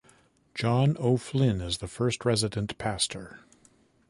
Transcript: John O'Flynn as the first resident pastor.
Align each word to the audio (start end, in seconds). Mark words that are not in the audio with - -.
John 0.55 0.97
O'Flynn 0.99 1.61
as 1.61 1.77
the 1.77 1.87
first 1.87 2.25
resident 2.25 2.75
pastor. 2.79 3.41